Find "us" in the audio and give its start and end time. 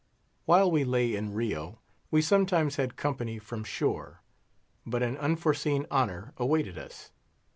6.75-7.11